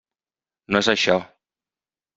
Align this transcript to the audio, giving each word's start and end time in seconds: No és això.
No 0.75 0.81
és 0.85 0.91
això. 0.95 1.21